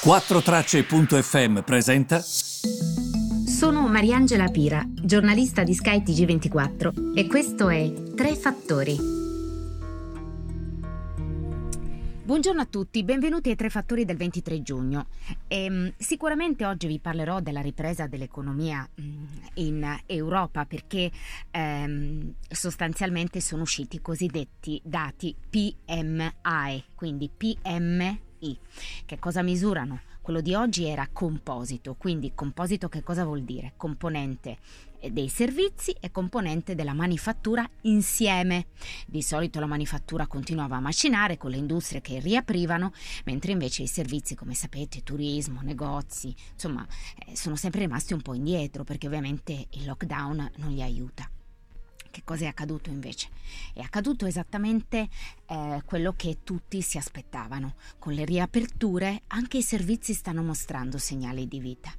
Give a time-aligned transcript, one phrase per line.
[0.00, 2.20] 4Tracce.fm presenta.
[2.20, 8.96] Sono Mariangela Pira, giornalista di Sky TG24 e questo è Tre Fattori.
[12.22, 15.06] Buongiorno a tutti, benvenuti ai Tre Fattori del 23 giugno.
[15.48, 19.24] Ehm, sicuramente oggi vi parlerò della ripresa dell'economia mm,
[19.54, 21.10] in Europa perché
[21.50, 28.58] ehm, sostanzialmente sono usciti i cosiddetti dati PMI, quindi PMI i.
[29.04, 30.00] Che cosa misurano?
[30.20, 33.72] Quello di oggi era composito, quindi composito che cosa vuol dire?
[33.76, 34.58] Componente
[35.00, 38.66] eh, dei servizi e componente della manifattura insieme.
[39.06, 42.92] Di solito la manifattura continuava a macinare con le industrie che riaprivano,
[43.24, 46.86] mentre invece i servizi, come sapete, turismo, negozi, insomma,
[47.26, 51.30] eh, sono sempre rimasti un po' indietro perché ovviamente il lockdown non li aiuta.
[52.18, 53.28] Che cosa è accaduto invece?
[53.72, 55.08] È accaduto esattamente
[55.46, 57.76] eh, quello che tutti si aspettavano.
[58.00, 61.92] Con le riaperture anche i servizi stanno mostrando segnali di vita.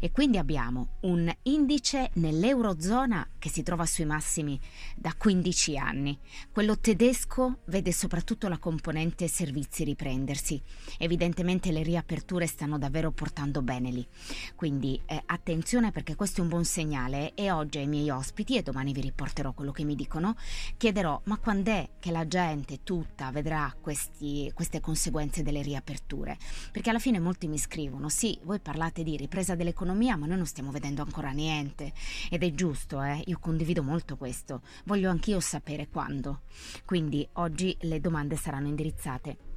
[0.00, 4.58] E quindi abbiamo un indice nell'Eurozona che si trova sui massimi
[4.96, 6.18] da 15 anni.
[6.50, 10.60] Quello tedesco vede soprattutto la componente servizi riprendersi.
[10.98, 14.06] Evidentemente le riaperture stanno davvero portando bene lì.
[14.54, 18.62] Quindi eh, attenzione perché questo è un buon segnale e oggi ai miei ospiti, e
[18.62, 20.36] domani vi riporterò quello che mi dicono,
[20.76, 26.36] chiederò ma quando è che la gente tutta vedrà questi, queste conseguenze delle riaperture?
[26.70, 30.46] Perché alla fine molti mi scrivono, sì, voi parlate di ripresa dell'economia, ma noi non
[30.46, 31.92] stiamo vedendo ancora niente.
[32.30, 33.22] Ed è giusto, eh?
[33.26, 34.62] io condivido molto questo.
[34.84, 36.42] Voglio anch'io sapere quando.
[36.84, 39.50] Quindi oggi le domande saranno indirizzate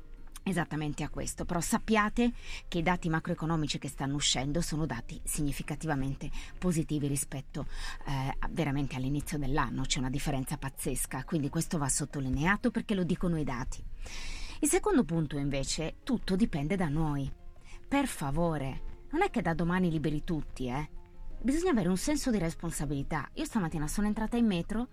[0.48, 2.32] esattamente a questo, però sappiate
[2.68, 7.66] che i dati macroeconomici che stanno uscendo sono dati significativamente positivi rispetto
[8.06, 13.40] eh, veramente all'inizio dell'anno, c'è una differenza pazzesca, quindi questo va sottolineato perché lo dicono
[13.40, 13.84] i dati.
[14.60, 17.30] Il secondo punto invece, tutto dipende da noi.
[17.88, 20.90] Per favore, non è che da domani liberi tutti, eh?
[21.42, 23.30] Bisogna avere un senso di responsabilità.
[23.34, 24.88] Io stamattina sono entrata in metro,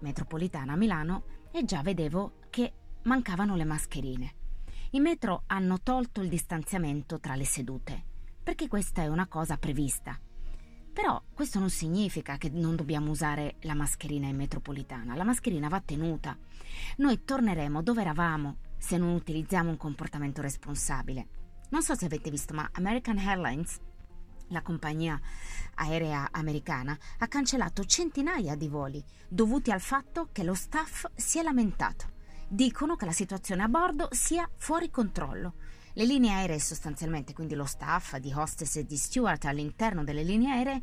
[0.00, 4.34] metropolitana a Milano, e già vedevo che mancavano le mascherine.
[4.90, 8.04] In metro hanno tolto il distanziamento tra le sedute,
[8.42, 10.18] perché questa è una cosa prevista.
[10.92, 15.14] Però questo non significa che non dobbiamo usare la mascherina in metropolitana.
[15.14, 16.36] La mascherina va tenuta.
[16.96, 21.37] Noi torneremo dove eravamo se non utilizziamo un comportamento responsabile.
[21.70, 23.78] Non so se avete visto, ma American Airlines,
[24.48, 25.20] la compagnia
[25.74, 31.42] aerea americana, ha cancellato centinaia di voli dovuti al fatto che lo staff si è
[31.42, 32.16] lamentato.
[32.48, 35.54] Dicono che la situazione a bordo sia fuori controllo.
[35.92, 40.52] Le linee aeree sostanzialmente, quindi lo staff di hostess e di steward all'interno delle linee
[40.52, 40.80] aeree,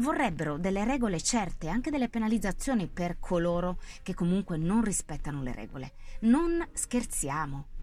[0.00, 5.94] vorrebbero delle regole certe, anche delle penalizzazioni per coloro che comunque non rispettano le regole.
[6.20, 7.78] Non scherziamo.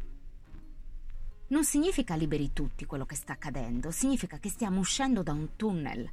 [1.49, 6.09] Non significa liberi tutti quello che sta accadendo, significa che stiamo uscendo da un tunnel.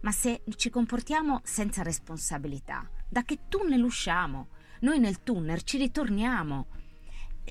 [0.00, 4.48] Ma se ci comportiamo senza responsabilità, da che tunnel usciamo?
[4.80, 6.66] Noi nel tunnel ci ritorniamo.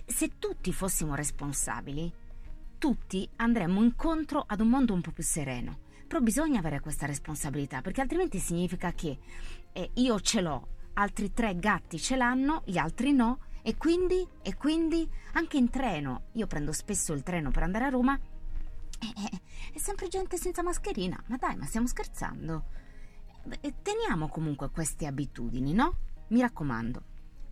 [0.07, 2.11] Se tutti fossimo responsabili,
[2.79, 5.81] tutti andremmo incontro ad un mondo un po' più sereno.
[6.07, 9.19] Però bisogna avere questa responsabilità, perché altrimenti significa che
[9.71, 14.55] eh, io ce l'ho, altri tre gatti ce l'hanno, gli altri no, e quindi, e
[14.55, 18.19] quindi, anche in treno, io prendo spesso il treno per andare a Roma,
[18.99, 19.41] e,
[19.73, 21.21] è sempre gente senza mascherina.
[21.27, 22.65] Ma dai, ma stiamo scherzando?
[23.81, 25.97] Teniamo comunque queste abitudini, no?
[26.27, 27.08] Mi raccomando.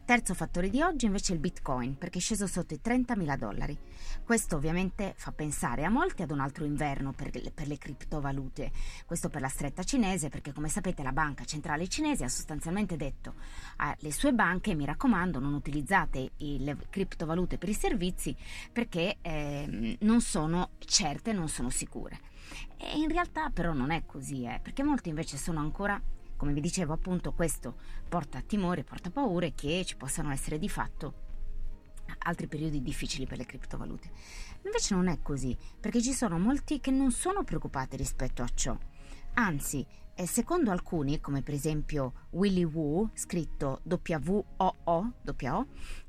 [0.07, 3.78] Terzo fattore di oggi invece è il Bitcoin, perché è sceso sotto i 30.000 dollari.
[4.23, 8.72] Questo ovviamente fa pensare a molti ad un altro inverno per le, per le criptovalute.
[9.06, 13.34] Questo per la stretta cinese, perché come sapete la banca centrale cinese ha sostanzialmente detto
[13.75, 18.34] alle sue banche, mi raccomando, non utilizzate le criptovalute per i servizi
[18.72, 22.18] perché eh, non sono certe, non sono sicure.
[22.78, 26.01] E in realtà però non è così, eh, perché molti invece sono ancora
[26.38, 27.75] come vi dicevo appunto questo
[28.08, 31.25] porta timore, porta paure che ci possano essere di fatto
[32.20, 34.09] altri periodi difficili per le criptovalute.
[34.64, 38.78] Invece non è così, perché ci sono molti che non sono preoccupati rispetto a ciò.
[39.34, 39.86] Anzi,
[40.25, 45.12] secondo alcuni, come per esempio Willy Woo, scritto W-O-O,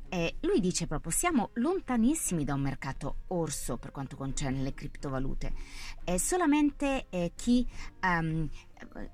[0.08, 5.52] eh, lui dice proprio siamo lontanissimi da un mercato orso per quanto concerne le criptovalute.
[6.04, 7.66] È solamente eh, chi
[8.02, 8.48] um,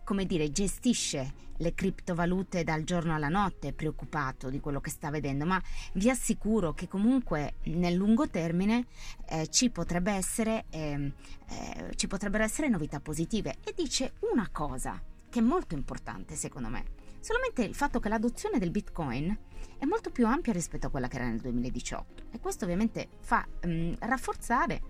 [0.04, 5.10] come dire, gestisce le criptovalute dal giorno alla notte è preoccupato di quello che sta
[5.10, 5.60] vedendo, ma
[5.94, 8.86] vi assicuro che comunque nel lungo termine
[9.28, 11.12] eh, ci, potrebbe essere, eh,
[11.48, 13.56] eh, ci potrebbero essere novità positive.
[13.64, 15.00] E dice una cosa
[15.30, 19.34] che è molto importante secondo me solamente il fatto che l'adozione del Bitcoin
[19.78, 23.48] è molto più ampia rispetto a quella che era nel 2018 e questo ovviamente fa
[23.62, 24.82] um, rafforzare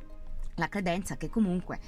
[0.57, 1.79] la credenza che comunque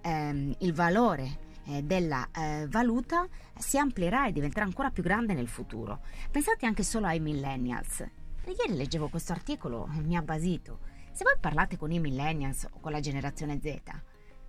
[0.00, 5.46] ehm, il valore eh, della eh, valuta si amplierà e diventerà ancora più grande nel
[5.46, 6.00] futuro.
[6.32, 8.04] Pensate anche solo ai millennials.
[8.44, 10.80] Ieri leggevo questo articolo e mi ha basito.
[11.12, 13.80] Se voi parlate con i millennials o con la generazione Z,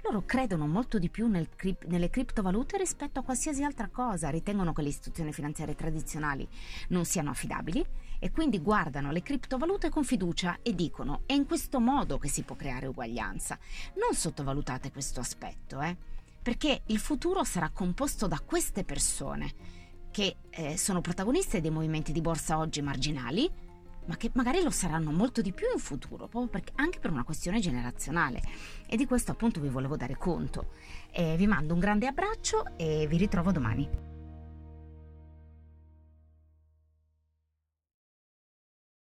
[0.04, 1.48] loro credono molto di più nel
[1.88, 6.48] nelle criptovalute rispetto a qualsiasi altra cosa, ritengono che le istituzioni finanziarie tradizionali
[6.90, 7.86] non siano affidabili
[8.20, 12.44] e quindi guardano le criptovalute con fiducia e dicono è in questo modo che si
[12.44, 13.58] può creare uguaglianza.
[13.96, 15.96] Non sottovalutate questo aspetto, eh?
[16.42, 19.54] perché il futuro sarà composto da queste persone
[20.12, 23.50] che eh, sono protagoniste dei movimenti di borsa oggi marginali,
[24.06, 27.24] ma che magari lo saranno molto di più in futuro, proprio perché, anche per una
[27.24, 28.42] questione generazionale.
[28.88, 30.72] E di questo appunto vi volevo dare conto.
[31.12, 34.13] Eh, vi mando un grande abbraccio e vi ritrovo domani.